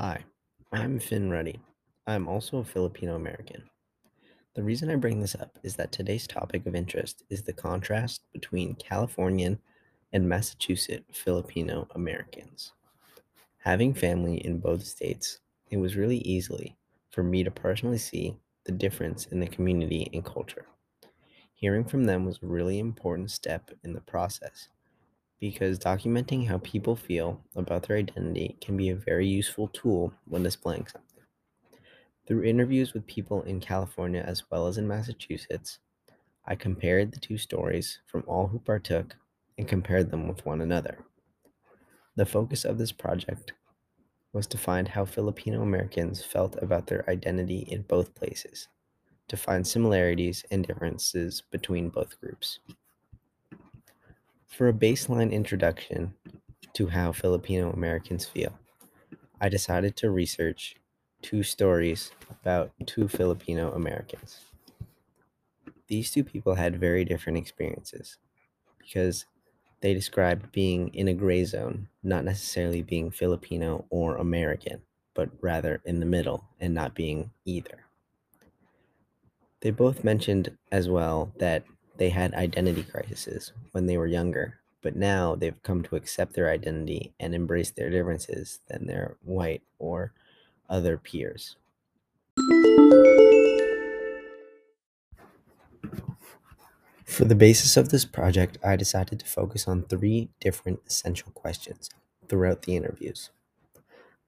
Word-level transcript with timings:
Hi, 0.00 0.24
I'm 0.72 1.00
Finn 1.00 1.28
Ruddy. 1.28 1.58
I'm 2.06 2.28
also 2.28 2.58
a 2.58 2.64
Filipino 2.64 3.16
American. 3.16 3.68
The 4.54 4.62
reason 4.62 4.90
I 4.90 4.94
bring 4.94 5.18
this 5.18 5.34
up 5.34 5.58
is 5.64 5.74
that 5.74 5.90
today's 5.90 6.28
topic 6.28 6.66
of 6.66 6.76
interest 6.76 7.24
is 7.30 7.42
the 7.42 7.52
contrast 7.52 8.22
between 8.32 8.76
Californian 8.76 9.58
and 10.12 10.28
Massachusetts 10.28 11.18
Filipino 11.18 11.88
Americans. 11.96 12.74
Having 13.56 13.94
family 13.94 14.36
in 14.36 14.60
both 14.60 14.84
states, 14.84 15.40
it 15.68 15.78
was 15.78 15.96
really 15.96 16.18
easily 16.18 16.76
for 17.10 17.24
me 17.24 17.42
to 17.42 17.50
personally 17.50 17.98
see 17.98 18.36
the 18.66 18.72
difference 18.72 19.26
in 19.26 19.40
the 19.40 19.48
community 19.48 20.08
and 20.12 20.24
culture. 20.24 20.66
Hearing 21.54 21.84
from 21.84 22.04
them 22.04 22.24
was 22.24 22.38
a 22.40 22.46
really 22.46 22.78
important 22.78 23.32
step 23.32 23.72
in 23.82 23.94
the 23.94 24.00
process 24.02 24.68
because 25.40 25.78
documenting 25.78 26.46
how 26.46 26.58
people 26.58 26.96
feel 26.96 27.40
about 27.54 27.86
their 27.86 27.96
identity 27.96 28.56
can 28.60 28.76
be 28.76 28.90
a 28.90 28.96
very 28.96 29.26
useful 29.26 29.68
tool 29.68 30.12
when 30.26 30.42
displaying 30.42 30.86
something. 30.86 31.24
Through 32.26 32.44
interviews 32.44 32.92
with 32.92 33.06
people 33.06 33.42
in 33.42 33.60
California 33.60 34.22
as 34.26 34.42
well 34.50 34.66
as 34.66 34.78
in 34.78 34.86
Massachusetts, 34.86 35.78
I 36.44 36.56
compared 36.56 37.12
the 37.12 37.20
two 37.20 37.38
stories 37.38 38.00
from 38.06 38.24
all 38.26 38.48
who 38.48 38.58
partook 38.58 39.16
and 39.56 39.68
compared 39.68 40.10
them 40.10 40.28
with 40.28 40.44
one 40.44 40.60
another. 40.60 41.04
The 42.16 42.26
focus 42.26 42.64
of 42.64 42.78
this 42.78 42.92
project 42.92 43.52
was 44.32 44.46
to 44.48 44.58
find 44.58 44.88
how 44.88 45.04
Filipino 45.04 45.62
Americans 45.62 46.24
felt 46.24 46.56
about 46.62 46.86
their 46.86 47.08
identity 47.08 47.60
in 47.60 47.82
both 47.82 48.14
places, 48.14 48.68
to 49.28 49.36
find 49.36 49.66
similarities 49.66 50.44
and 50.50 50.66
differences 50.66 51.42
between 51.50 51.88
both 51.88 52.20
groups. 52.20 52.58
For 54.48 54.66
a 54.68 54.72
baseline 54.72 55.30
introduction 55.30 56.14
to 56.72 56.88
how 56.88 57.12
Filipino 57.12 57.70
Americans 57.70 58.26
feel, 58.26 58.58
I 59.40 59.48
decided 59.48 59.94
to 59.96 60.10
research 60.10 60.74
two 61.22 61.42
stories 61.42 62.10
about 62.30 62.72
two 62.86 63.06
Filipino 63.08 63.72
Americans. 63.72 64.40
These 65.86 66.10
two 66.10 66.24
people 66.24 66.54
had 66.54 66.80
very 66.80 67.04
different 67.04 67.38
experiences 67.38 68.18
because 68.80 69.26
they 69.80 69.94
described 69.94 70.50
being 70.50 70.88
in 70.92 71.06
a 71.06 71.14
gray 71.14 71.44
zone, 71.44 71.88
not 72.02 72.24
necessarily 72.24 72.82
being 72.82 73.10
Filipino 73.10 73.84
or 73.90 74.16
American, 74.16 74.82
but 75.14 75.30
rather 75.40 75.80
in 75.84 76.00
the 76.00 76.06
middle 76.06 76.44
and 76.58 76.74
not 76.74 76.94
being 76.94 77.30
either. 77.44 77.84
They 79.60 79.70
both 79.70 80.02
mentioned 80.02 80.56
as 80.72 80.88
well 80.88 81.32
that 81.38 81.64
they 81.98 82.10
had 82.10 82.32
identity 82.34 82.84
crises 82.84 83.52
when 83.72 83.86
they 83.86 83.98
were 83.98 84.06
younger, 84.06 84.60
but 84.82 84.96
now 84.96 85.34
they've 85.34 85.62
come 85.62 85.82
to 85.82 85.96
accept 85.96 86.34
their 86.34 86.48
identity 86.48 87.12
and 87.18 87.34
embrace 87.34 87.70
their 87.70 87.90
differences 87.90 88.60
than 88.68 88.86
their 88.86 89.16
white 89.24 89.62
or 89.78 90.12
other 90.68 90.96
peers. 90.96 91.56
For 97.04 97.24
the 97.24 97.34
basis 97.34 97.76
of 97.76 97.88
this 97.88 98.04
project, 98.04 98.58
I 98.64 98.76
decided 98.76 99.18
to 99.18 99.26
focus 99.26 99.66
on 99.66 99.82
three 99.82 100.28
different 100.40 100.80
essential 100.86 101.32
questions 101.32 101.90
throughout 102.28 102.62
the 102.62 102.76
interviews. 102.76 103.30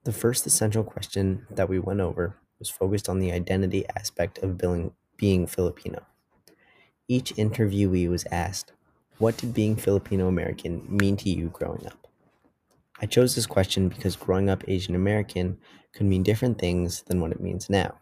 The 0.02 0.12
first 0.12 0.44
essential 0.44 0.82
question 0.82 1.46
that 1.50 1.68
we 1.68 1.78
went 1.78 2.00
over 2.00 2.34
was 2.58 2.68
focused 2.68 3.08
on 3.08 3.20
the 3.20 3.30
identity 3.30 3.84
aspect 3.94 4.38
of 4.38 4.58
being, 5.16 5.46
Filipino. 5.46 6.06
Each 7.10 7.34
interviewee 7.34 8.08
was 8.08 8.24
asked, 8.30 8.72
What 9.18 9.36
did 9.36 9.52
being 9.52 9.74
Filipino 9.74 10.28
American 10.28 10.86
mean 10.88 11.16
to 11.16 11.28
you 11.28 11.48
growing 11.48 11.84
up? 11.84 12.06
I 13.00 13.06
chose 13.06 13.34
this 13.34 13.46
question 13.46 13.88
because 13.88 14.14
growing 14.14 14.48
up 14.48 14.62
Asian 14.68 14.94
American 14.94 15.58
could 15.92 16.06
mean 16.06 16.22
different 16.22 16.60
things 16.60 17.02
than 17.08 17.20
what 17.20 17.32
it 17.32 17.40
means 17.40 17.68
now. 17.68 17.98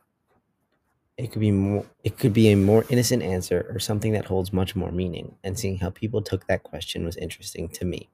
It 1.17 1.33
could 1.33 1.41
be 1.41 1.53
more 1.53 1.87
it 2.05 2.19
could 2.19 2.35
be 2.35 2.49
a 2.49 2.57
more 2.57 2.85
innocent 2.91 3.23
answer 3.23 3.67
or 3.73 3.79
something 3.79 4.13
that 4.13 4.27
holds 4.27 4.53
much 4.53 4.77
more 4.77 4.93
meaning, 4.93 5.37
and 5.43 5.59
seeing 5.59 5.79
how 5.79 5.89
people 5.89 6.21
took 6.21 6.47
that 6.47 6.63
question 6.63 7.07
was 7.07 7.17
interesting 7.17 7.71
to 7.71 7.87
me. 7.87 8.11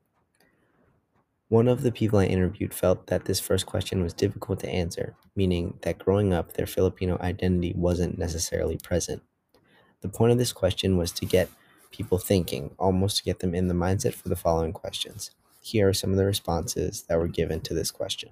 One 1.48 1.66
of 1.66 1.82
the 1.82 1.90
people 1.90 2.20
I 2.20 2.26
interviewed 2.26 2.72
felt 2.72 3.08
that 3.08 3.24
this 3.24 3.40
first 3.40 3.66
question 3.66 4.00
was 4.00 4.14
difficult 4.14 4.60
to 4.60 4.68
answer, 4.68 5.16
meaning 5.34 5.76
that 5.82 5.98
growing 5.98 6.32
up 6.32 6.52
their 6.52 6.66
Filipino 6.66 7.18
identity 7.20 7.74
wasn't 7.76 8.16
necessarily 8.16 8.76
present. 8.76 9.24
The 10.04 10.10
point 10.10 10.32
of 10.32 10.36
this 10.36 10.52
question 10.52 10.98
was 10.98 11.12
to 11.12 11.24
get 11.24 11.48
people 11.90 12.18
thinking, 12.18 12.74
almost 12.78 13.16
to 13.16 13.24
get 13.24 13.38
them 13.38 13.54
in 13.54 13.68
the 13.68 13.74
mindset 13.74 14.12
for 14.12 14.28
the 14.28 14.36
following 14.36 14.70
questions. 14.70 15.30
Here 15.62 15.88
are 15.88 15.94
some 15.94 16.10
of 16.10 16.18
the 16.18 16.26
responses 16.26 17.04
that 17.08 17.16
were 17.18 17.26
given 17.26 17.62
to 17.62 17.72
this 17.72 17.90
question. 17.90 18.28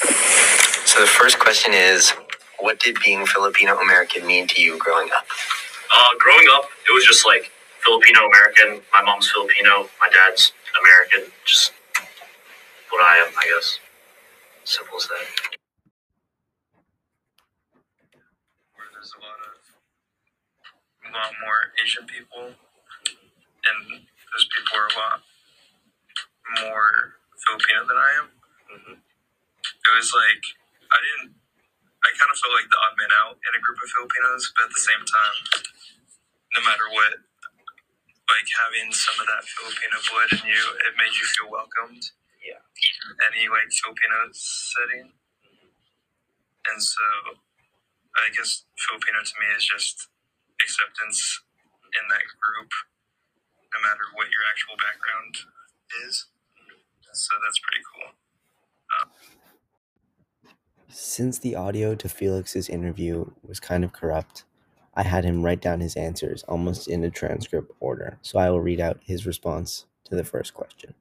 So 0.00 1.02
the 1.02 1.06
first 1.06 1.38
question 1.38 1.74
is, 1.74 2.14
what 2.60 2.80
did 2.80 2.96
being 3.04 3.26
Filipino 3.26 3.76
American 3.76 4.26
mean 4.26 4.46
to 4.46 4.62
you 4.62 4.78
growing 4.78 5.10
up? 5.14 5.26
Uh, 5.94 6.08
growing 6.18 6.46
up, 6.54 6.64
it 6.88 6.94
was 6.94 7.04
just 7.04 7.26
like 7.26 7.52
Filipino 7.80 8.20
American. 8.20 8.80
My 8.90 9.02
mom's 9.02 9.30
Filipino, 9.30 9.90
my 10.00 10.08
dad's 10.08 10.54
American. 10.80 11.30
Just 11.44 11.72
what 12.88 13.04
I 13.04 13.18
am, 13.18 13.34
I 13.36 13.44
guess. 13.54 13.78
Simple 14.64 14.96
as 14.96 15.08
that. 15.08 15.54
where 18.76 18.86
there's 18.92 19.14
a 19.16 19.20
lot 19.24 19.38
of 19.48 19.54
a 21.03 21.03
lot 21.14 21.32
more 21.40 21.72
Asian 21.82 22.06
people, 22.06 22.54
and 23.48 23.80
those 24.00 24.46
people 24.56 24.74
are 24.78 24.88
a 24.88 24.96
lot 24.98 25.18
more 26.62 27.20
Filipino 27.46 27.86
than 27.86 27.98
I 27.98 28.10
am. 28.20 28.28
Mhm. 28.72 28.96
It 29.68 29.92
was 29.94 30.12
like 30.14 30.44
I 30.92 30.98
didn't. 31.00 31.36
I 32.04 32.10
kind 32.18 32.30
of 32.30 32.38
felt 32.38 32.54
like 32.54 32.70
the 32.70 32.78
odd 32.78 32.96
man 32.98 33.12
out 33.12 33.36
in 33.40 33.52
a 33.56 33.60
group 33.60 33.78
of 33.82 33.90
Filipinos, 33.90 34.52
but 34.56 34.66
at 34.66 34.72
the 34.74 34.80
same 34.80 35.04
time, 35.04 35.36
no 36.56 36.60
matter 36.62 36.88
what, 36.90 37.14
like 38.30 38.48
having 38.64 38.92
some 38.92 39.20
of 39.20 39.26
that 39.28 39.44
Filipino 39.44 39.96
blood 40.10 40.30
in 40.40 40.42
you, 40.48 40.62
it 40.86 40.96
made 40.96 41.14
you 41.16 41.26
feel 41.26 41.50
welcomed. 41.50 42.04
Yeah. 42.44 42.62
Any 43.32 43.48
like 43.48 43.70
Filipino 43.72 44.30
setting, 44.32 45.12
and 46.70 46.82
so 46.82 47.04
I 48.16 48.30
guess 48.34 48.64
Filipino 48.78 49.22
to 49.24 49.34
me 49.40 49.48
is 49.56 49.64
just 49.66 50.08
acceptance 50.64 51.44
in 51.92 52.08
that 52.08 52.24
group, 52.40 52.70
no 53.76 53.78
matter 53.84 54.08
what 54.16 54.32
your 54.32 54.44
actual 54.48 54.76
background 54.80 55.34
is. 56.08 56.26
So 57.12 57.34
that's 57.44 57.60
pretty 57.60 57.84
cool. 57.92 58.10
Um, 58.96 59.08
Since 60.88 61.38
the 61.38 61.54
audio 61.54 61.94
to 61.94 62.08
Felix's 62.08 62.68
interview 62.68 63.30
was 63.46 63.60
kind 63.60 63.84
of 63.84 63.92
corrupt, 63.92 64.44
I 64.94 65.02
had 65.04 65.24
him 65.24 65.42
write 65.44 65.60
down 65.60 65.80
his 65.80 65.96
answers 65.96 66.44
almost 66.44 66.88
in 66.88 67.04
a 67.04 67.10
transcript 67.10 67.72
order, 67.80 68.18
so 68.22 68.38
I 68.38 68.50
will 68.50 68.60
read 68.60 68.80
out 68.80 69.00
his 69.04 69.26
response 69.26 69.86
to 70.04 70.16
the 70.16 70.24
first 70.24 70.54
question. 70.54 70.94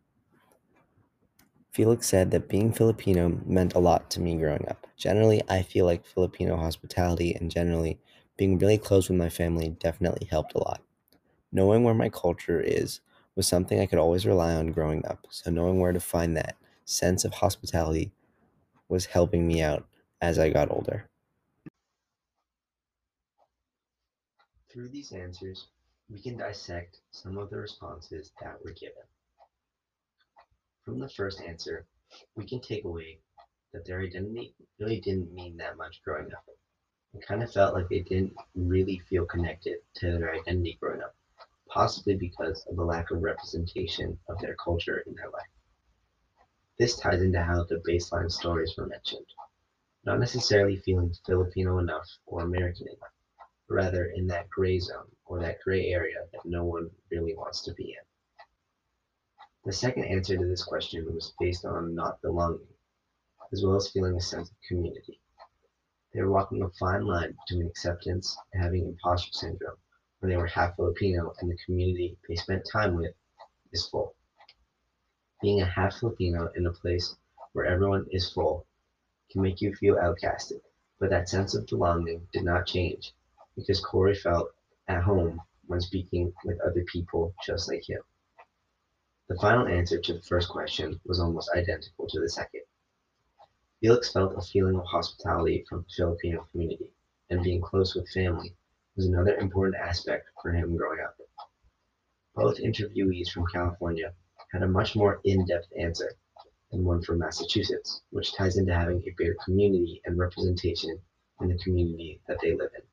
Felix 1.72 2.08
said 2.08 2.32
that 2.32 2.50
being 2.50 2.72
Filipino 2.72 3.42
meant 3.46 3.74
a 3.74 3.80
lot 3.80 4.10
to 4.12 4.22
me 4.22 4.36
growing 4.38 4.68
up. 4.70 4.86
Generally, 4.98 5.42
I 5.50 5.64
feel 5.64 5.86
like 5.86 6.06
Filipino 6.06 6.58
hospitality 6.58 7.34
and 7.34 7.50
generally 7.50 8.00
being 8.38 8.58
really 8.58 8.78
close 8.78 9.10
with 9.10 9.18
my 9.18 9.30
family 9.30 9.70
definitely 9.70 10.28
helped 10.28 10.54
a 10.56 10.60
lot. 10.60 10.84
Knowing 11.52 11.84
where 11.84 11.94
my 11.94 12.10
culture 12.10 12.62
is 12.62 13.02
was 13.36 13.48
something 13.48 13.80
I 13.80 13.86
could 13.88 14.00
always 14.00 14.26
rely 14.26 14.54
on 14.56 14.72
growing 14.72 15.06
up, 15.06 15.28
so 15.30 15.52
knowing 15.52 15.80
where 15.80 15.94
to 15.94 16.00
find 16.00 16.38
that 16.38 16.58
sense 16.86 17.26
of 17.26 17.34
hospitality 17.36 18.12
was 18.90 19.08
helping 19.08 19.48
me 19.48 19.62
out 19.62 19.88
as 20.22 20.40
I 20.40 20.50
got 20.50 20.72
older. 20.72 21.10
Through 24.70 24.90
these 24.90 25.14
answers, 25.14 25.70
we 26.10 26.22
can 26.22 26.38
dissect 26.38 27.02
some 27.12 27.38
of 27.38 27.50
the 27.50 27.58
responses 27.58 28.34
that 28.42 28.62
were 28.64 28.74
given. 28.74 29.04
From 30.84 31.00
the 31.00 31.10
first 31.10 31.42
answer, 31.42 31.88
we 32.36 32.46
can 32.46 32.62
take 32.62 32.86
away 32.86 33.22
that 33.72 33.86
their 33.86 34.02
identity 34.02 34.56
really 34.80 35.02
didn't 35.02 35.34
mean 35.34 35.58
that 35.58 35.78
much 35.78 36.02
growing 36.04 36.32
up. 36.34 36.46
It 37.14 37.28
kind 37.28 37.44
of 37.44 37.52
felt 37.54 37.76
like 37.76 37.90
they 37.90 38.00
didn't 38.00 38.36
really 38.56 39.00
feel 39.08 39.26
connected 39.26 39.80
to 39.96 40.18
their 40.18 40.34
identity 40.34 40.78
growing 40.82 41.04
up, 41.04 41.16
possibly 41.68 42.16
because 42.16 42.66
of 42.66 42.76
the 42.76 42.84
lack 42.84 43.12
of 43.12 43.22
representation 43.22 44.20
of 44.28 44.40
their 44.40 44.56
culture 44.56 45.04
in 45.06 45.14
their 45.14 45.30
life. 45.30 45.50
This 46.80 46.98
ties 46.98 47.22
into 47.22 47.42
how 47.42 47.66
the 47.66 47.84
baseline 47.88 48.32
stories 48.32 48.76
were 48.76 48.88
mentioned. 48.88 49.28
Not 50.06 50.20
necessarily 50.20 50.78
feeling 50.78 51.14
Filipino 51.26 51.78
enough 51.78 52.10
or 52.26 52.42
American 52.42 52.88
enough, 52.88 53.14
rather 53.70 54.06
in 54.06 54.28
that 54.28 54.50
gray 54.50 54.80
zone 54.80 55.16
or 55.26 55.40
that 55.40 55.62
gray 55.62 55.90
area 55.90 56.28
that 56.32 56.46
no 56.46 56.66
one 56.66 56.90
really 57.12 57.36
wants 57.36 57.62
to 57.62 57.74
be 57.74 57.92
in. 57.92 58.06
The 59.66 59.72
second 59.72 60.06
answer 60.06 60.36
to 60.36 60.46
this 60.46 60.64
question 60.64 61.06
was 61.14 61.34
based 61.40 61.64
on 61.64 61.96
not 61.96 62.22
belonging, 62.22 62.68
as 63.54 63.64
well 63.64 63.76
as 63.76 63.92
feeling 63.92 64.16
a 64.16 64.22
sense 64.22 64.50
of 64.50 64.56
community. 64.68 65.22
They 66.14 66.22
were 66.22 66.32
walking 66.32 66.62
a 66.62 66.70
fine 66.72 67.06
line 67.06 67.36
between 67.48 67.68
acceptance 67.68 68.38
and 68.54 68.64
having 68.64 68.88
imposter 68.88 69.32
syndrome 69.34 69.78
when 70.20 70.30
they 70.30 70.38
were 70.38 70.48
half 70.48 70.76
Filipino 70.76 71.34
and 71.40 71.50
the 71.50 71.58
community 71.66 72.18
they 72.28 72.36
spent 72.36 72.68
time 72.72 72.96
with 72.96 73.14
is 73.72 73.88
full 73.88 74.16
being 75.44 75.62
a 75.62 75.66
half 75.66 76.00
Filipino 76.00 76.50
in 76.56 76.66
a 76.66 76.72
place 76.72 77.18
where 77.52 77.66
everyone 77.66 78.08
is 78.12 78.32
full, 78.32 78.66
can 79.30 79.42
make 79.42 79.60
you 79.60 79.76
feel 79.76 79.96
outcasted, 79.96 80.62
but 81.00 81.10
that 81.10 81.28
sense 81.28 81.54
of 81.54 81.68
belonging 81.68 82.26
did 82.32 82.46
not 82.46 82.66
change 82.66 83.14
because 83.58 83.82
Corey 83.82 84.16
felt 84.16 84.52
at 84.88 85.04
home 85.04 85.42
when 85.68 85.82
speaking 85.82 86.34
with 86.46 86.62
other 86.62 86.86
people 86.86 87.36
just 87.46 87.68
like 87.68 87.88
him. 87.88 88.02
The 89.28 89.36
final 89.36 89.68
answer 89.68 90.00
to 90.00 90.14
the 90.14 90.22
first 90.22 90.48
question 90.48 91.00
was 91.06 91.20
almost 91.20 91.52
identical 91.54 92.08
to 92.08 92.22
the 92.22 92.30
second. 92.30 92.62
Felix 93.84 94.14
felt 94.14 94.34
a 94.38 94.42
feeling 94.42 94.78
of 94.78 94.86
hospitality 94.86 95.66
from 95.68 95.80
the 95.80 95.94
Filipino 95.98 96.48
community, 96.50 96.90
and 97.30 97.44
being 97.44 97.60
close 97.60 97.96
with 97.96 98.08
family 98.12 98.56
was 98.96 99.08
another 99.08 99.36
important 99.36 99.76
aspect 99.76 100.30
for 100.42 100.54
him 100.54 100.78
growing 100.78 101.02
up. 101.02 101.18
Both 102.34 102.60
interviewees 102.60 103.30
from 103.30 103.46
California 103.48 104.14
had 104.54 104.64
a 104.64 104.68
much 104.70 104.96
more 104.96 105.20
in 105.26 105.46
depth 105.46 105.68
answer 105.78 106.14
than 106.72 106.86
one 106.86 107.02
from 107.02 107.20
Massachusetts, 107.20 108.04
which 108.12 108.34
ties 108.34 108.56
into 108.56 108.74
having 108.74 109.00
a 109.00 109.14
bigger 109.18 109.36
community 109.44 110.02
and 110.06 110.18
representation 110.18 110.98
in 111.42 111.50
the 111.50 111.58
community 111.58 112.22
that 112.30 112.38
they 112.42 112.56
live 112.56 112.72
in. 112.78 112.84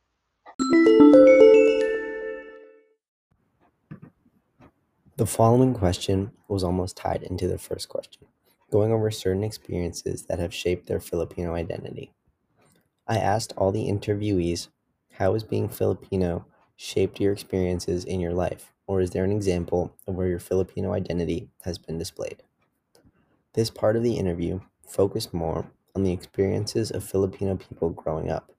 The 5.16 5.26
following 5.26 5.72
question 5.72 6.32
was 6.48 6.64
almost 6.64 6.96
tied 6.96 7.22
into 7.22 7.46
the 7.46 7.58
first 7.58 7.88
question, 7.88 8.26
going 8.70 8.92
over 8.92 9.10
certain 9.10 9.44
experiences 9.44 10.26
that 10.26 10.38
have 10.38 10.54
shaped 10.54 10.86
their 10.86 11.00
Filipino 11.00 11.54
identity. 11.54 12.12
I 13.06 13.18
asked 13.18 13.52
all 13.56 13.72
the 13.72 13.88
interviewees, 13.88 14.68
how 15.14 15.32
has 15.32 15.42
being 15.42 15.68
Filipino 15.68 16.46
shaped 16.76 17.20
your 17.20 17.32
experiences 17.32 18.04
in 18.04 18.20
your 18.20 18.32
life, 18.32 18.72
or 18.86 19.00
is 19.00 19.10
there 19.10 19.24
an 19.24 19.32
example 19.32 19.92
of 20.06 20.14
where 20.14 20.28
your 20.28 20.38
Filipino 20.38 20.92
identity 20.92 21.48
has 21.64 21.76
been 21.78 21.98
displayed? 21.98 22.42
This 23.54 23.70
part 23.70 23.96
of 23.96 24.02
the 24.02 24.16
interview 24.16 24.60
focused 24.86 25.34
more 25.34 25.66
on 25.94 26.04
the 26.04 26.12
experiences 26.12 26.90
of 26.90 27.02
Filipino 27.02 27.56
people 27.56 27.90
growing 27.90 28.30
up. 28.30 28.52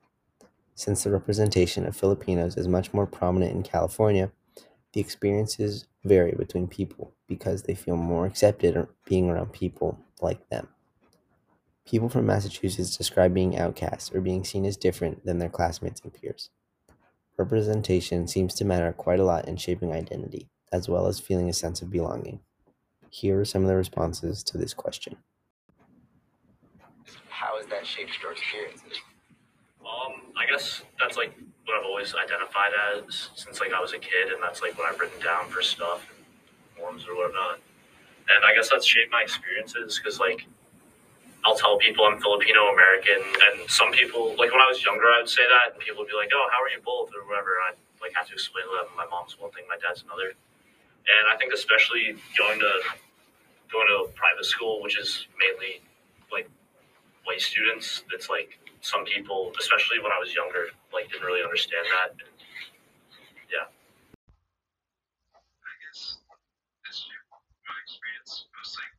Since 0.75 1.03
the 1.03 1.11
representation 1.11 1.85
of 1.85 1.95
Filipinos 1.95 2.57
is 2.57 2.67
much 2.67 2.93
more 2.93 3.07
prominent 3.07 3.53
in 3.53 3.63
California, 3.63 4.31
the 4.93 5.01
experiences 5.01 5.87
vary 6.03 6.33
between 6.33 6.67
people 6.67 7.13
because 7.27 7.63
they 7.63 7.75
feel 7.75 7.95
more 7.95 8.25
accepted 8.25 8.87
being 9.05 9.29
around 9.29 9.53
people 9.53 9.97
like 10.21 10.49
them. 10.49 10.67
People 11.85 12.09
from 12.09 12.25
Massachusetts 12.25 12.95
describe 12.95 13.33
being 13.33 13.57
outcasts 13.57 14.11
or 14.13 14.21
being 14.21 14.43
seen 14.43 14.65
as 14.65 14.77
different 14.77 15.25
than 15.25 15.39
their 15.39 15.49
classmates 15.49 16.01
and 16.01 16.13
peers. 16.13 16.49
Representation 17.37 18.27
seems 18.27 18.53
to 18.55 18.65
matter 18.65 18.91
quite 18.93 19.19
a 19.19 19.25
lot 19.25 19.47
in 19.47 19.57
shaping 19.57 19.91
identity, 19.91 20.49
as 20.71 20.87
well 20.87 21.07
as 21.07 21.19
feeling 21.19 21.49
a 21.49 21.53
sense 21.53 21.81
of 21.81 21.89
belonging. 21.89 22.39
Here 23.09 23.39
are 23.39 23.45
some 23.45 23.63
of 23.63 23.67
the 23.67 23.75
responses 23.75 24.43
to 24.43 24.57
this 24.57 24.73
question. 24.73 25.17
How 27.29 27.57
has 27.57 27.65
that 27.67 27.85
shaped 27.85 28.11
your 28.21 28.31
experiences? 28.31 28.99
Um, 29.81 30.21
I 30.37 30.45
guess 30.45 30.83
that's 30.99 31.17
like 31.17 31.37
what 31.65 31.77
I've 31.77 31.85
always 31.85 32.13
identified 32.15 32.71
as 32.93 33.29
since 33.35 33.59
like 33.59 33.73
I 33.73 33.79
was 33.79 33.93
a 33.93 33.99
kid, 33.99 34.31
and 34.33 34.41
that's 34.41 34.61
like 34.61 34.77
what 34.77 34.91
I've 34.91 34.99
written 34.99 35.19
down 35.21 35.47
for 35.49 35.61
stuff 35.61 36.07
forms 36.77 37.05
or 37.07 37.15
whatnot. 37.15 37.59
And 38.29 38.45
I 38.45 38.53
guess 38.55 38.69
that's 38.69 38.85
shaped 38.85 39.11
my 39.11 39.21
experiences 39.21 39.99
because 39.99 40.19
like 40.19 40.45
I'll 41.43 41.57
tell 41.57 41.77
people 41.77 42.05
I'm 42.05 42.21
Filipino 42.21 42.69
American, 42.69 43.21
and 43.49 43.69
some 43.69 43.91
people 43.91 44.35
like 44.37 44.51
when 44.51 44.61
I 44.61 44.67
was 44.69 44.83
younger, 44.83 45.05
I 45.05 45.19
would 45.19 45.29
say 45.29 45.43
that, 45.47 45.73
and 45.73 45.81
people 45.81 46.03
would 46.03 46.09
be 46.09 46.15
like, 46.15 46.29
"Oh, 46.33 46.47
how 46.51 46.61
are 46.61 46.69
you 46.69 46.81
both?" 46.85 47.09
or 47.17 47.27
whatever. 47.27 47.57
I 47.65 47.73
like 48.01 48.13
have 48.15 48.27
to 48.27 48.33
explain 48.33 48.65
to 48.65 48.71
them 48.71 48.93
my 48.97 49.05
mom's 49.09 49.39
one 49.39 49.51
thing, 49.51 49.63
my 49.69 49.77
dad's 49.77 50.03
another. 50.03 50.33
And 51.01 51.23
I 51.33 51.37
think 51.37 51.53
especially 51.53 52.15
going 52.37 52.59
to 52.59 52.73
going 53.71 53.87
to 53.87 54.05
a 54.05 54.07
private 54.13 54.45
school, 54.45 54.81
which 54.81 54.99
is 54.99 55.25
mainly 55.39 55.81
like 56.31 56.49
white 57.25 57.41
students, 57.41 58.03
it's 58.13 58.29
like 58.29 58.59
some 58.81 59.05
people, 59.05 59.51
especially 59.59 59.99
when 59.99 60.11
I 60.11 60.19
was 60.19 60.33
younger, 60.33 60.67
like 60.93 61.09
didn't 61.09 61.25
really 61.25 61.43
understand 61.43 61.85
that. 61.89 62.11
And, 62.11 62.29
yeah. 63.49 63.67
I 65.33 65.73
guess 65.85 66.17
my 66.27 67.77
experience 67.85 68.45
was 68.57 68.75
like 68.77 68.93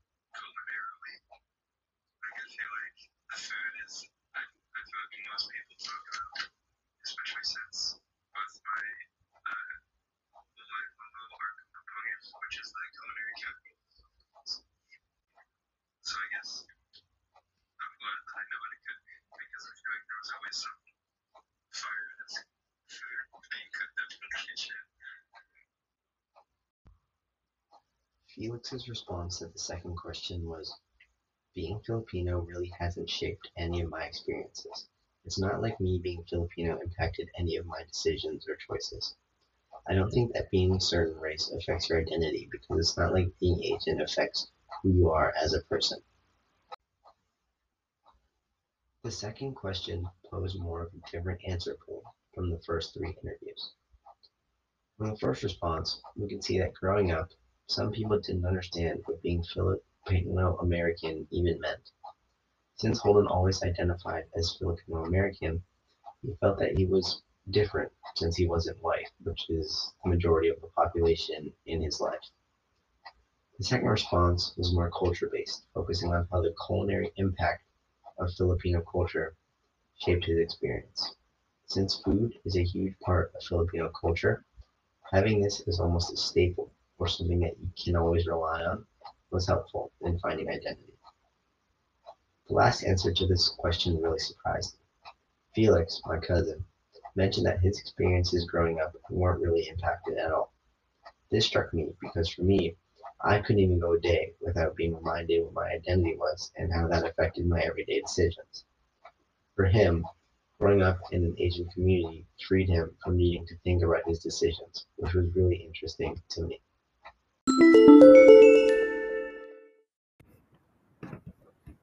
like 2.72 2.98
the 3.30 3.38
food 3.38 3.74
is, 3.86 3.94
I, 4.34 4.40
I 4.42 4.80
feel 4.86 5.00
like 5.02 5.24
most 5.32 5.46
people 5.50 5.76
talk 5.80 6.02
about, 6.12 6.50
especially 7.02 7.46
since 7.46 7.98
both 8.32 8.54
my 8.62 8.84
uh, 9.48 9.74
whole 10.36 10.46
life 10.46 10.94
on 11.00 11.10
the 11.12 11.24
Arc 11.32 11.56
Components, 11.72 12.28
which 12.32 12.56
is 12.60 12.68
the 12.72 12.82
culinary 12.92 13.34
capital 13.40 13.76
of 13.76 13.84
the 13.88 13.94
Philippines. 13.98 14.52
So 16.02 16.14
I 16.18 16.26
guess 16.34 16.50
I'm 17.80 17.92
glad 17.98 18.20
that 18.26 18.36
I 18.36 18.42
know 18.52 18.60
how 18.62 18.70
to 18.72 18.80
cook 18.84 19.00
because 19.06 19.64
I 19.64 19.72
feel 19.78 19.90
like 19.92 20.04
there 20.06 20.20
was 20.20 20.30
always 20.36 20.56
some 20.60 20.78
fire 21.72 22.06
in 22.12 22.16
this 22.22 22.36
food 22.92 23.22
being 23.48 23.70
cooked 23.72 23.98
up 24.00 24.10
in 24.12 24.20
the 24.22 24.30
kitchen. 24.46 24.80
Felix's 28.42 28.88
response 28.88 29.38
to 29.38 29.46
the 29.46 29.56
second 29.56 29.94
question 29.94 30.48
was 30.48 30.76
Being 31.54 31.78
Filipino 31.86 32.40
really 32.40 32.72
hasn't 32.76 33.08
shaped 33.08 33.48
any 33.56 33.82
of 33.82 33.88
my 33.88 34.02
experiences. 34.04 34.88
It's 35.24 35.38
not 35.38 35.62
like 35.62 35.78
me 35.78 36.00
being 36.02 36.24
Filipino 36.24 36.80
impacted 36.80 37.30
any 37.38 37.54
of 37.54 37.66
my 37.66 37.84
decisions 37.84 38.48
or 38.48 38.56
choices. 38.56 39.14
I 39.86 39.94
don't 39.94 40.10
think 40.10 40.32
that 40.32 40.50
being 40.50 40.74
a 40.74 40.80
certain 40.80 41.20
race 41.20 41.52
affects 41.52 41.88
your 41.88 42.00
identity 42.00 42.48
because 42.50 42.80
it's 42.80 42.98
not 42.98 43.12
like 43.12 43.38
being 43.38 43.62
Asian 43.62 44.00
affects 44.00 44.50
who 44.82 44.90
you 44.90 45.10
are 45.10 45.32
as 45.40 45.54
a 45.54 45.60
person. 45.60 46.02
The 49.04 49.12
second 49.12 49.54
question 49.54 50.10
posed 50.28 50.58
more 50.58 50.82
of 50.82 50.92
a 50.94 51.10
different 51.12 51.42
answer 51.46 51.76
pool 51.86 52.02
from 52.34 52.50
the 52.50 52.58
first 52.66 52.92
three 52.92 53.16
interviews. 53.22 53.70
From 54.98 55.10
the 55.10 55.18
first 55.18 55.44
response, 55.44 56.02
we 56.16 56.28
can 56.28 56.42
see 56.42 56.58
that 56.58 56.74
growing 56.74 57.12
up, 57.12 57.30
some 57.68 57.92
people 57.92 58.18
didn't 58.20 58.44
understand 58.44 59.02
what 59.06 59.22
being 59.22 59.42
Filipino 59.44 60.56
American 60.58 61.26
even 61.30 61.60
meant. 61.60 61.90
Since 62.76 62.98
Holden 62.98 63.26
always 63.26 63.62
identified 63.62 64.24
as 64.34 64.56
Filipino 64.56 65.04
American, 65.04 65.62
he 66.22 66.34
felt 66.40 66.58
that 66.58 66.76
he 66.76 66.86
was 66.86 67.22
different 67.50 67.92
since 68.16 68.36
he 68.36 68.46
wasn't 68.46 68.82
white, 68.82 69.10
which 69.22 69.48
is 69.48 69.92
the 70.02 70.10
majority 70.10 70.48
of 70.48 70.60
the 70.60 70.66
population 70.68 71.52
in 71.66 71.82
his 71.82 72.00
life. 72.00 72.30
The 73.58 73.64
second 73.64 73.88
response 73.88 74.56
was 74.56 74.74
more 74.74 74.90
culture 74.90 75.28
based, 75.32 75.64
focusing 75.72 76.12
on 76.12 76.26
how 76.32 76.42
the 76.42 76.54
culinary 76.66 77.12
impact 77.16 77.62
of 78.18 78.34
Filipino 78.34 78.80
culture 78.82 79.36
shaped 79.98 80.24
his 80.24 80.38
experience. 80.38 81.14
Since 81.66 82.02
food 82.02 82.34
is 82.44 82.56
a 82.56 82.64
huge 82.64 82.98
part 82.98 83.32
of 83.34 83.42
Filipino 83.44 83.88
culture, 83.90 84.44
having 85.12 85.40
this 85.40 85.60
is 85.68 85.80
almost 85.80 86.12
a 86.12 86.16
staple 86.16 86.72
or 86.98 87.08
something 87.08 87.40
that 87.40 87.56
you 87.60 87.68
can 87.82 87.96
always 87.96 88.26
rely 88.26 88.62
on 88.62 88.84
was 89.30 89.46
helpful 89.46 89.90
in 90.02 90.18
finding 90.18 90.48
identity. 90.48 90.92
The 92.48 92.54
last 92.54 92.84
answer 92.84 93.12
to 93.12 93.26
this 93.26 93.48
question 93.48 94.00
really 94.00 94.18
surprised 94.18 94.74
me. 94.74 95.10
Felix, 95.54 96.00
my 96.06 96.18
cousin, 96.18 96.64
mentioned 97.14 97.46
that 97.46 97.60
his 97.60 97.78
experiences 97.78 98.44
growing 98.44 98.80
up 98.80 98.94
weren't 99.10 99.40
really 99.40 99.68
impacted 99.68 100.18
at 100.18 100.32
all. 100.32 100.52
This 101.30 101.46
struck 101.46 101.72
me 101.72 101.94
because 102.00 102.28
for 102.28 102.42
me, 102.42 102.76
I 103.20 103.38
couldn't 103.38 103.62
even 103.62 103.78
go 103.78 103.92
a 103.92 104.00
day 104.00 104.34
without 104.40 104.76
being 104.76 104.94
reminded 104.94 105.44
what 105.44 105.54
my 105.54 105.68
identity 105.70 106.16
was 106.16 106.50
and 106.56 106.72
how 106.72 106.88
that 106.88 107.06
affected 107.06 107.46
my 107.46 107.60
everyday 107.60 108.00
decisions. 108.00 108.64
For 109.54 109.66
him, 109.66 110.04
growing 110.58 110.82
up 110.82 110.98
in 111.12 111.24
an 111.24 111.36
Asian 111.38 111.68
community 111.68 112.26
freed 112.46 112.68
him 112.68 112.96
from 113.02 113.16
needing 113.16 113.46
to 113.46 113.56
think 113.58 113.82
about 113.82 114.06
his 114.06 114.18
decisions, 114.18 114.86
which 114.96 115.14
was 115.14 115.34
really 115.34 115.56
interesting 115.56 116.20
to 116.30 116.42
me. 116.42 116.60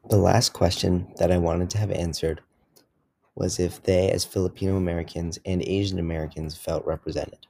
The 0.10 0.18
last 0.18 0.54
question 0.54 1.14
that 1.18 1.32
I 1.32 1.38
wanted 1.38 1.70
to 1.70 1.78
have 1.78 1.92
answered 1.92 2.42
was 3.36 3.60
if 3.60 3.84
they, 3.84 4.10
as 4.10 4.26
Filipino 4.26 4.76
Americans 4.76 5.38
and 5.46 5.62
Asian 5.62 6.00
Americans, 6.00 6.58
felt 6.58 6.86
represented. 6.86 7.46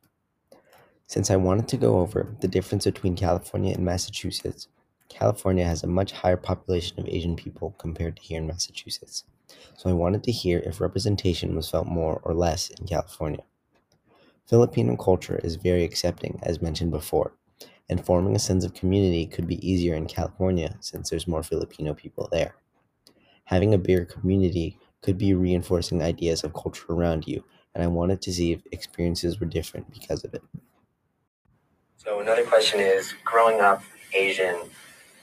Since 1.08 1.32
I 1.32 1.38
wanted 1.38 1.68
to 1.70 1.78
go 1.78 2.00
over 2.00 2.36
the 2.42 2.48
difference 2.48 2.86
between 2.86 3.16
California 3.16 3.74
and 3.74 3.86
Massachusetts, 3.86 4.68
California 5.08 5.66
has 5.66 5.84
a 5.84 5.88
much 5.88 6.12
higher 6.12 6.38
population 6.38 7.00
of 7.00 7.08
Asian 7.08 7.36
people 7.36 7.76
compared 7.80 8.18
to 8.18 8.22
here 8.22 8.40
in 8.40 8.48
Massachusetts. 8.48 9.24
So 9.76 9.90
I 9.90 9.94
wanted 9.94 10.24
to 10.24 10.32
hear 10.32 10.60
if 10.60 10.80
representation 10.82 11.56
was 11.56 11.70
felt 11.70 11.88
more 11.88 12.22
or 12.24 12.34
less 12.34 12.70
in 12.70 12.86
California. 12.86 13.44
Filipino 14.46 14.96
culture 14.96 15.40
is 15.44 15.56
very 15.56 15.84
accepting, 15.84 16.40
as 16.44 16.62
mentioned 16.62 16.92
before, 16.92 17.34
and 17.90 18.06
forming 18.06 18.36
a 18.36 18.40
sense 18.40 18.64
of 18.64 18.74
community 18.74 19.26
could 19.26 19.48
be 19.48 19.68
easier 19.68 19.96
in 19.96 20.06
California 20.06 20.78
since 20.80 21.10
there's 21.10 21.28
more 21.28 21.44
Filipino 21.44 21.94
people 21.94 22.30
there. 22.32 22.56
Having 23.46 23.74
a 23.74 23.80
bigger 23.80 24.06
community 24.06 24.78
could 25.02 25.18
be 25.18 25.34
reinforcing 25.34 26.02
ideas 26.02 26.44
of 26.44 26.54
culture 26.54 26.86
around 26.90 27.28
you, 27.28 27.44
and 27.74 27.84
I 27.84 27.88
wanted 27.88 28.22
to 28.22 28.34
see 28.34 28.52
if 28.52 28.62
experiences 28.72 29.40
were 29.40 29.48
different 29.48 29.92
because 29.92 30.24
of 30.24 30.34
it. 30.34 30.44
So 31.98 32.20
another 32.20 32.46
question 32.46 32.80
is, 32.80 33.14
growing 33.26 33.60
up 33.60 33.84
Asian, 34.14 34.58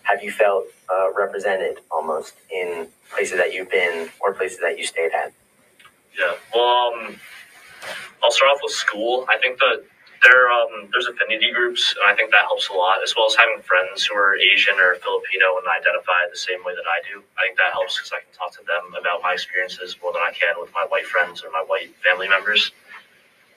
have 0.03 0.23
you 0.23 0.31
felt 0.31 0.67
uh, 0.93 1.13
represented 1.17 1.81
almost 1.91 2.35
in 2.53 2.89
places 3.11 3.39
that 3.39 3.53
you've 3.53 3.71
been 3.71 4.09
or 4.21 4.35
places 4.35 4.59
that 4.61 4.79
you 4.79 4.85
stayed 4.85 5.13
at? 5.13 5.33
Yeah. 6.19 6.35
Well, 6.55 6.93
um, 6.95 7.17
I'll 8.23 8.31
start 8.31 8.53
off 8.53 8.61
with 8.63 8.73
school. 8.73 9.27
I 9.29 9.39
think 9.39 9.59
that 9.59 9.85
there 10.27 10.51
um, 10.51 10.91
there's 10.91 11.07
affinity 11.07 11.55
groups, 11.55 11.95
and 11.95 12.11
I 12.11 12.19
think 12.19 12.35
that 12.35 12.51
helps 12.51 12.69
a 12.69 12.75
lot, 12.75 12.99
as 13.03 13.15
well 13.15 13.31
as 13.31 13.39
having 13.39 13.63
friends 13.63 14.03
who 14.03 14.19
are 14.19 14.35
Asian 14.35 14.75
or 14.75 14.99
Filipino 14.99 15.63
and 15.63 15.67
identify 15.71 16.27
the 16.27 16.37
same 16.37 16.67
way 16.67 16.75
that 16.75 16.83
I 16.83 16.99
do. 17.07 17.23
I 17.39 17.47
think 17.47 17.59
that 17.63 17.71
helps 17.71 17.95
because 17.95 18.11
I 18.11 18.19
can 18.27 18.35
talk 18.35 18.51
to 18.59 18.65
them 18.67 18.99
about 18.99 19.23
my 19.23 19.39
experiences 19.39 19.95
more 20.03 20.11
than 20.11 20.23
I 20.27 20.35
can 20.35 20.59
with 20.59 20.75
my 20.75 20.83
white 20.91 21.07
friends 21.07 21.47
or 21.47 21.55
my 21.55 21.63
white 21.63 21.95
family 22.03 22.27
members. 22.27 22.75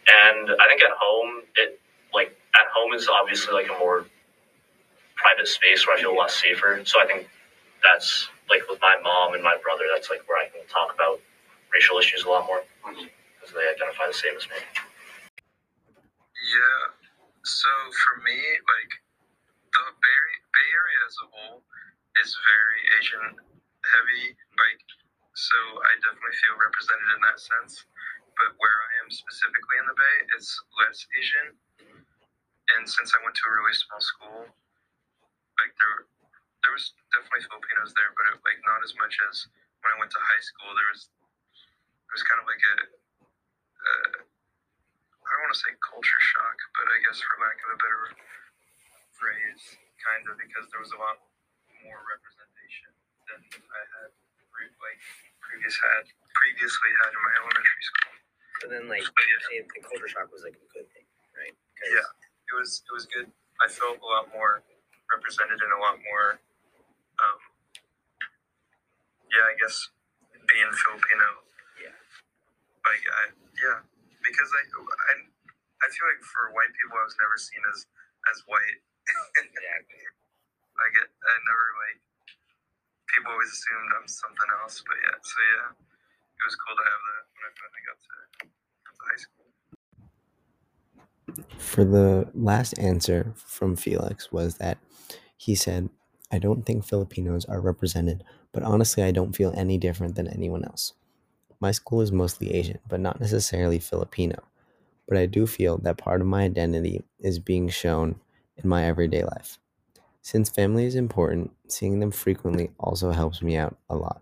And 0.05 0.53
I 0.53 0.69
think 0.69 0.85
at 0.85 0.93
home, 0.93 1.41
it 1.57 1.81
like 2.13 2.37
at 2.53 2.69
home 2.69 2.93
is 2.93 3.09
obviously 3.09 3.53
like 3.53 3.69
a 3.69 3.77
more 3.81 4.05
private 5.17 5.47
space 5.49 5.85
where 5.85 5.97
I 5.97 6.01
feel 6.01 6.15
less 6.15 6.37
safer. 6.37 6.81
So 6.85 7.01
I 7.01 7.05
think 7.05 7.27
that's 7.81 8.29
like 8.49 8.61
with 8.69 8.79
my 8.81 8.95
mom 9.01 9.33
and 9.33 9.41
my 9.41 9.57
brother, 9.61 9.89
that's 9.89 10.09
like 10.09 10.21
where 10.29 10.37
I 10.37 10.49
can 10.49 10.61
talk 10.69 10.93
about 10.93 11.19
racial 11.73 11.97
issues 11.97 12.23
a 12.25 12.29
lot 12.29 12.45
more 12.45 12.61
because 12.85 13.53
they 13.53 13.65
identify 13.73 14.05
the 14.05 14.13
same 14.13 14.37
as 14.37 14.45
me. 14.49 14.88
Yeah. 16.49 16.81
So 17.45 17.69
for 17.69 18.25
me, 18.25 18.33
like 18.41 18.91
the 19.69 19.85
Bay, 20.01 20.23
Bay 20.49 20.67
Area 20.73 20.99
as 21.05 21.15
a 21.21 21.27
whole 21.29 21.61
is 22.25 22.33
very 22.33 22.81
Asian 22.97 23.37
heavy. 23.37 24.33
Like, 24.33 24.81
so 25.37 25.57
I 25.77 25.93
definitely 26.01 26.37
feel 26.41 26.57
represented 26.57 27.09
in 27.13 27.21
that 27.21 27.37
sense. 27.37 27.85
But 28.33 28.57
where 28.57 28.77
I 28.81 28.91
am 29.05 29.13
specifically 29.13 29.77
in 29.77 29.85
the 29.93 29.97
Bay, 29.97 30.15
it's 30.33 30.49
less 30.81 30.97
Asian. 31.21 31.47
And 32.77 32.81
since 32.89 33.13
I 33.13 33.21
went 33.21 33.37
to 33.37 33.45
a 33.45 33.53
really 33.53 33.77
small 33.77 34.01
school, 34.01 34.41
like 35.61 35.73
there, 35.77 36.09
there 36.65 36.73
was 36.73 36.97
definitely 37.13 37.45
Filipinos 37.45 37.93
there, 37.93 38.09
but 38.17 38.25
it, 38.33 38.41
like 38.41 38.57
not 38.65 38.81
as 38.81 38.97
much 38.97 39.13
as 39.29 39.45
when 39.85 39.93
I 39.93 39.97
went 40.01 40.09
to 40.17 40.21
high 40.21 40.43
school. 40.43 40.73
There 40.73 40.89
was, 40.89 41.01
there 41.13 42.15
was 42.17 42.25
kind 42.25 42.41
of 42.41 42.45
like 42.49 42.63
a, 42.63 42.75
uh, 43.85 44.38
I 45.29 45.37
don't 45.37 45.45
want 45.45 45.53
to 45.53 45.61
say 45.61 45.73
culture 45.77 46.23
shock, 46.33 46.57
but 46.73 46.89
I 46.89 46.97
guess 47.05 47.21
for 47.21 47.37
lack 47.37 47.57
of 47.61 47.69
a 47.69 47.77
better 47.77 48.03
phrase, 49.13 49.77
kind 50.01 50.25
of 50.25 50.41
because 50.41 50.65
there 50.73 50.81
was 50.81 50.89
a 50.89 50.97
lot 50.97 51.21
more 51.85 52.01
representation 52.01 52.89
than 53.29 53.39
I 53.69 53.81
had 54.01 54.09
pre- 54.49 54.73
like 54.81 54.97
previous 55.37 55.77
had 55.77 56.09
previously 56.33 56.91
had 57.05 57.13
in 57.13 57.21
my 57.21 57.33
elementary 57.45 57.83
school. 57.85 58.13
So 58.57 58.63
then, 58.73 58.83
like, 58.89 59.05
But 59.05 59.25
yeah. 59.53 59.63
the 59.69 59.81
culture 59.85 60.09
shock 60.09 60.33
was 60.33 60.41
like 60.41 60.57
a 60.57 60.67
good 60.73 60.89
thing, 60.91 61.05
right? 61.37 61.53
Yeah, 61.93 62.09
it 62.49 62.55
was 62.57 62.81
it 62.81 62.91
was 62.91 63.05
good. 63.05 63.29
I 63.61 63.69
felt 63.69 64.01
a 64.01 64.07
lot 64.09 64.33
more 64.33 64.65
represented 65.13 65.61
and 65.61 65.71
a 65.77 65.79
lot 65.79 66.01
more. 66.01 66.41
Um, 67.21 67.39
yeah, 69.29 69.45
I 69.45 69.53
guess 69.61 69.93
being 70.49 70.71
Filipino. 70.73 71.27
Yeah. 71.77 71.95
Like 72.81 73.03
I 73.05 73.23
yeah, 73.61 73.77
because 74.29 74.51
I 74.53 74.61
I 74.63 75.13
I 75.83 75.87
feel 75.89 76.07
like 76.09 76.21
for 76.23 76.53
white 76.53 76.73
people 76.77 76.97
I 77.01 77.05
was 77.05 77.17
never 77.17 77.37
seen 77.37 77.63
as 77.73 77.79
as 78.31 78.37
white. 78.45 78.79
Exactly. 79.41 80.03
like 80.79 80.95
it, 81.01 81.09
I 81.09 81.33
never 81.49 81.65
like 81.81 81.99
people 83.09 83.31
always 83.33 83.51
assumed 83.51 83.89
I'm 83.97 84.07
something 84.07 84.49
else. 84.61 84.81
But 84.85 84.97
yeah, 85.01 85.17
so 85.19 85.37
yeah, 85.43 85.69
it 85.73 86.43
was 86.45 86.55
cool 86.61 86.75
to 86.77 86.85
have 86.85 87.01
that 87.09 87.23
when 87.33 87.43
I 87.43 87.51
finally 87.57 87.83
got 87.89 87.99
to, 87.99 88.15
got 88.85 88.95
to 88.95 89.03
high 89.09 89.21
school. 89.21 89.47
For 91.57 91.83
the 91.83 92.29
last 92.33 92.77
answer 92.79 93.33
from 93.35 93.75
Felix 93.75 94.31
was 94.31 94.55
that 94.57 94.77
he 95.37 95.55
said, 95.55 95.89
I 96.31 96.39
don't 96.39 96.65
think 96.65 96.85
Filipinos 96.85 97.45
are 97.45 97.61
represented, 97.61 98.23
but 98.51 98.63
honestly, 98.63 99.03
I 99.03 99.11
don't 99.11 99.35
feel 99.35 99.53
any 99.55 99.77
different 99.77 100.15
than 100.15 100.27
anyone 100.27 100.63
else. 100.63 100.93
My 101.59 101.71
school 101.71 102.01
is 102.01 102.11
mostly 102.11 102.53
Asian, 102.53 102.79
but 102.87 102.99
not 102.99 103.19
necessarily 103.19 103.79
Filipino. 103.79 104.41
But 105.07 105.17
I 105.17 105.25
do 105.25 105.45
feel 105.45 105.77
that 105.79 105.97
part 105.97 106.21
of 106.21 106.27
my 106.27 106.43
identity 106.43 107.03
is 107.19 107.39
being 107.39 107.67
shown 107.67 108.19
in 108.57 108.69
my 108.69 108.85
everyday 108.85 109.23
life. 109.23 109.59
Since 110.21 110.49
family 110.49 110.85
is 110.85 110.95
important, 110.95 111.51
seeing 111.67 111.99
them 111.99 112.11
frequently 112.11 112.71
also 112.79 113.11
helps 113.11 113.41
me 113.41 113.57
out 113.57 113.77
a 113.89 113.95
lot. 113.95 114.21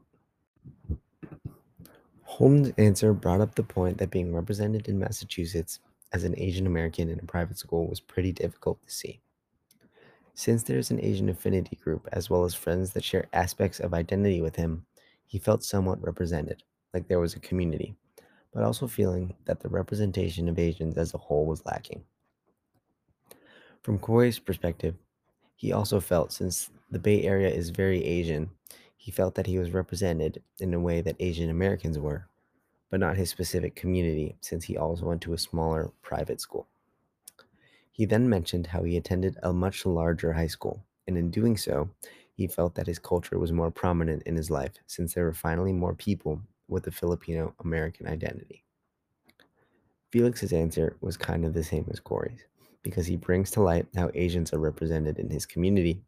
Holden's 2.24 2.72
answer 2.78 3.14
brought 3.14 3.42
up 3.42 3.56
the 3.56 3.64
point 3.64 3.98
that 3.98 4.12
being 4.12 4.34
represented 4.34 4.88
in 4.88 5.00
Massachusetts 5.00 5.80
as 6.14 6.24
an 6.24 6.36
Asian 6.38 6.66
American 6.68 7.10
in 7.10 7.20
a 7.20 7.24
private 7.24 7.58
school 7.58 7.88
was 7.88 8.00
pretty 8.00 8.32
difficult 8.32 8.82
to 8.86 8.94
see. 8.94 9.20
Since 10.34 10.64
there's 10.64 10.92
an 10.92 11.04
Asian 11.04 11.30
affinity 11.30 11.76
group 11.76 12.08
as 12.12 12.30
well 12.30 12.46
as 12.46 12.54
friends 12.54 12.94
that 12.94 13.04
share 13.04 13.28
aspects 13.34 13.80
of 13.80 13.94
identity 13.94 14.42
with 14.42 14.56
him, 14.56 14.86
he 15.26 15.40
felt 15.40 15.64
somewhat 15.64 16.04
represented, 16.04 16.64
like 16.94 17.08
there 17.08 17.20
was 17.20 17.36
a 17.36 17.40
community, 17.40 17.96
but 18.54 18.64
also 18.64 18.88
feeling 18.88 19.36
that 19.46 19.60
the 19.60 19.70
representation 19.70 20.48
of 20.48 20.60
Asians 20.60 20.98
as 20.98 21.14
a 21.14 21.18
whole 21.18 21.46
was 21.46 21.66
lacking. 21.66 22.04
From 23.82 24.00
Corey's 24.00 24.40
perspective, 24.40 24.96
he 25.56 25.72
also 25.72 26.00
felt 26.00 26.32
since 26.32 26.70
the 26.92 27.00
Bay 27.00 27.24
Area 27.24 27.50
is 27.50 27.70
very 27.70 28.04
Asian, 28.04 28.50
he 28.96 29.12
felt 29.12 29.36
that 29.36 29.48
he 29.48 29.58
was 29.58 29.72
represented 29.72 30.42
in 30.60 30.74
a 30.74 30.80
way 30.80 31.02
that 31.02 31.16
Asian 31.20 31.50
Americans 31.50 31.98
were, 31.98 32.28
but 32.90 33.00
not 33.00 33.18
his 33.18 33.30
specific 33.30 33.76
community 33.76 34.36
since 34.42 34.66
he 34.66 34.78
also 34.78 35.06
went 35.06 35.22
to 35.22 35.34
a 35.34 35.38
smaller 35.38 35.92
private 36.02 36.42
school. 36.42 36.68
He 37.92 38.06
then 38.06 38.30
mentioned 38.30 38.68
how 38.68 38.84
he 38.84 38.98
attended 38.98 39.38
a 39.42 39.54
much 39.54 39.86
larger 39.86 40.34
high 40.34 40.48
school, 40.48 40.84
and 41.08 41.18
in 41.18 41.32
doing 41.32 41.58
so, 41.58 41.90
he 42.34 42.48
felt 42.48 42.76
that 42.76 42.88
his 42.88 43.00
culture 43.00 43.40
was 43.40 43.52
more 43.52 43.72
prominent 43.72 44.24
in 44.24 44.36
his 44.36 44.52
life 44.52 44.74
since 44.86 45.14
there 45.14 45.26
were 45.26 45.34
finally 45.34 45.74
more 45.74 45.96
people 45.96 46.42
with 46.68 46.84
the 46.84 46.92
Filipino 46.92 47.54
American 47.64 48.08
identity. 48.08 48.64
Felix's 50.12 50.54
answer 50.54 50.96
was 51.02 51.18
kind 51.18 51.46
of 51.46 51.54
the 51.54 51.64
same 51.64 51.86
as 51.92 52.00
Corey's 52.00 52.40
because 52.82 53.06
he 53.06 53.18
brings 53.18 53.52
to 53.52 53.62
light 53.62 53.86
how 53.96 54.10
Asians 54.14 54.54
are 54.54 54.60
represented 54.60 55.20
in 55.20 55.30
his 55.30 55.46
community, 55.46 56.02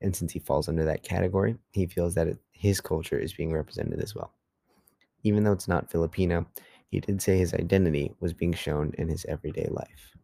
and 0.00 0.14
since 0.14 0.32
he 0.32 0.40
falls 0.40 0.68
under 0.68 0.84
that 0.84 1.04
category, 1.04 1.56
he 1.70 1.86
feels 1.86 2.14
that 2.14 2.26
it, 2.26 2.38
his 2.52 2.80
culture 2.80 3.18
is 3.18 3.32
being 3.32 3.52
represented 3.52 4.02
as 4.02 4.14
well. 4.14 4.32
Even 5.22 5.44
though 5.44 5.52
it's 5.52 5.68
not 5.68 5.90
Filipino, 5.90 6.46
he 6.88 6.98
did 6.98 7.22
say 7.22 7.38
his 7.38 7.54
identity 7.54 8.12
was 8.20 8.32
being 8.32 8.52
shown 8.52 8.92
in 8.98 9.08
his 9.08 9.24
everyday 9.26 9.68
life. 9.70 10.16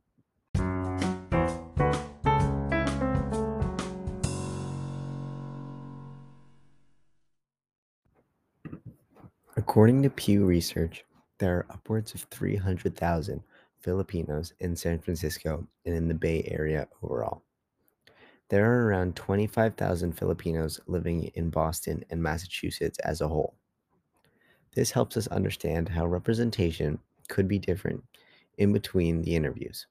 According 9.60 10.02
to 10.04 10.08
Pew 10.08 10.46
Research, 10.46 11.04
there 11.38 11.54
are 11.58 11.66
upwards 11.68 12.14
of 12.14 12.22
300,000 12.30 13.42
Filipinos 13.78 14.54
in 14.60 14.74
San 14.74 14.98
Francisco 14.98 15.66
and 15.84 15.94
in 15.94 16.08
the 16.08 16.14
Bay 16.14 16.48
Area 16.50 16.88
overall. 17.02 17.42
There 18.48 18.64
are 18.64 18.86
around 18.86 19.16
25,000 19.16 20.12
Filipinos 20.12 20.80
living 20.86 21.24
in 21.34 21.50
Boston 21.50 22.02
and 22.08 22.22
Massachusetts 22.22 22.98
as 23.00 23.20
a 23.20 23.28
whole. 23.28 23.54
This 24.74 24.92
helps 24.92 25.18
us 25.18 25.26
understand 25.26 25.90
how 25.90 26.06
representation 26.06 26.98
could 27.28 27.46
be 27.46 27.58
different 27.58 28.02
in 28.56 28.72
between 28.72 29.20
the 29.20 29.36
interviews. 29.36 29.86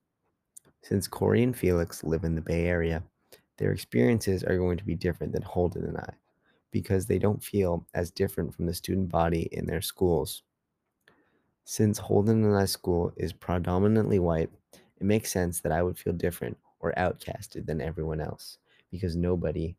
Since 0.81 1.07
Corey 1.07 1.43
and 1.43 1.55
Felix 1.55 2.03
live 2.03 2.23
in 2.23 2.33
the 2.33 2.41
Bay 2.41 2.65
Area, 2.65 3.03
their 3.59 3.71
experiences 3.71 4.43
are 4.43 4.57
going 4.57 4.79
to 4.79 4.83
be 4.83 4.95
different 4.95 5.31
than 5.31 5.43
Holden 5.43 5.85
and 5.85 5.97
I 5.97 6.13
because 6.71 7.05
they 7.05 7.19
don't 7.19 7.43
feel 7.43 7.85
as 7.93 8.11
different 8.11 8.53
from 8.53 8.65
the 8.65 8.73
student 8.73 9.09
body 9.09 9.49
in 9.51 9.65
their 9.65 9.81
schools. 9.81 10.43
Since 11.63 11.99
Holden 11.99 12.43
and 12.43 12.55
I's 12.55 12.71
school 12.71 13.13
is 13.15 13.33
predominantly 13.33 14.19
white, 14.19 14.49
it 14.73 15.03
makes 15.03 15.31
sense 15.31 15.59
that 15.61 15.71
I 15.71 15.83
would 15.83 15.97
feel 15.97 16.13
different 16.13 16.57
or 16.79 16.93
outcasted 16.97 17.65
than 17.65 17.81
everyone 17.81 18.21
else 18.21 18.57
because 18.91 19.15
nobody 19.15 19.75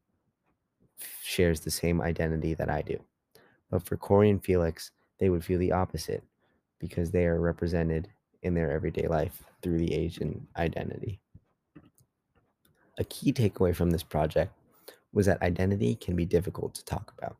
shares 1.22 1.60
the 1.60 1.70
same 1.70 2.00
identity 2.00 2.54
that 2.54 2.70
I 2.70 2.82
do. 2.82 2.98
But 3.70 3.82
for 3.82 3.96
Corey 3.96 4.30
and 4.30 4.42
Felix, 4.42 4.90
they 5.18 5.30
would 5.30 5.44
feel 5.44 5.58
the 5.58 5.72
opposite 5.72 6.22
because 6.78 7.10
they 7.10 7.26
are 7.26 7.40
represented 7.40 8.08
in 8.42 8.54
their 8.54 8.70
everyday 8.70 9.06
life 9.06 9.44
through 9.62 9.78
the 9.78 9.94
Asian 9.94 10.46
identity. 10.56 11.20
A 12.98 13.04
key 13.04 13.32
takeaway 13.32 13.74
from 13.74 13.90
this 13.90 14.02
project 14.02 14.52
was 15.12 15.26
that 15.26 15.42
identity 15.42 15.94
can 15.96 16.16
be 16.16 16.24
difficult 16.24 16.74
to 16.74 16.84
talk 16.84 17.12
about. 17.18 17.36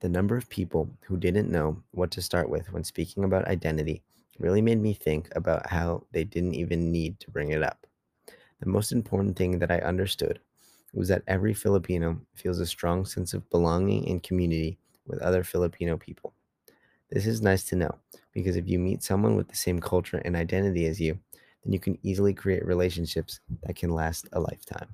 The 0.00 0.08
number 0.08 0.36
of 0.36 0.48
people 0.48 0.90
who 1.06 1.16
didn't 1.16 1.50
know 1.50 1.82
what 1.92 2.10
to 2.12 2.22
start 2.22 2.48
with 2.48 2.72
when 2.72 2.84
speaking 2.84 3.24
about 3.24 3.46
identity 3.46 4.02
really 4.38 4.62
made 4.62 4.80
me 4.80 4.92
think 4.92 5.28
about 5.36 5.70
how 5.70 6.04
they 6.12 6.24
didn't 6.24 6.54
even 6.54 6.90
need 6.90 7.20
to 7.20 7.30
bring 7.30 7.50
it 7.50 7.62
up. 7.62 7.86
The 8.60 8.68
most 8.68 8.92
important 8.92 9.36
thing 9.36 9.58
that 9.58 9.70
I 9.70 9.78
understood 9.78 10.40
was 10.92 11.08
that 11.08 11.22
every 11.26 11.54
Filipino 11.54 12.20
feels 12.34 12.60
a 12.60 12.66
strong 12.66 13.04
sense 13.04 13.34
of 13.34 13.48
belonging 13.50 14.08
and 14.08 14.22
community 14.22 14.78
with 15.06 15.20
other 15.20 15.44
Filipino 15.44 15.96
people. 15.96 16.32
This 17.10 17.26
is 17.26 17.42
nice 17.42 17.64
to 17.64 17.76
know 17.76 17.94
because 18.32 18.56
if 18.56 18.68
you 18.68 18.78
meet 18.78 19.02
someone 19.02 19.36
with 19.36 19.48
the 19.48 19.56
same 19.56 19.80
culture 19.80 20.18
and 20.24 20.36
identity 20.36 20.86
as 20.86 21.00
you, 21.00 21.18
then 21.62 21.72
you 21.72 21.78
can 21.78 21.98
easily 22.02 22.34
create 22.34 22.64
relationships 22.64 23.40
that 23.62 23.76
can 23.76 23.90
last 23.90 24.28
a 24.32 24.40
lifetime. 24.40 24.88